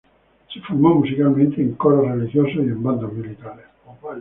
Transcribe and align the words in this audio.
Se 0.51 0.59
formó, 0.61 0.95
musicalmente, 0.95 1.61
en 1.61 1.75
coros 1.75 2.07
religiosos 2.09 2.55
y 2.55 2.59
en 2.71 2.81
bandas 2.81 3.13
militares. 3.13 3.67